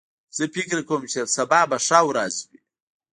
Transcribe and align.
زه 0.37 0.43
فکر 0.55 0.77
کوم 0.87 1.01
چې 1.11 1.19
سبا 1.35 1.61
به 1.69 1.77
ښه 1.85 1.99
ورځ 2.09 2.33
وي 2.49 2.59